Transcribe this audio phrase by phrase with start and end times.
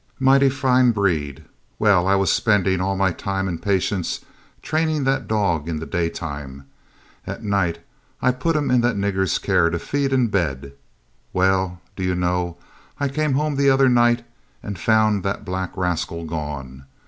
[0.19, 1.45] Mighty fine breed.
[1.77, 4.21] Well, I was spendin' all my time and patience
[4.63, 6.65] trainin' that dog in the daytime.
[7.27, 7.77] At night
[8.19, 10.73] I put him in that nigger's care to feed and bed.
[11.33, 12.57] Well, do you know,
[12.99, 14.25] I came home the other night
[14.63, 16.85] and found that black rascal gone?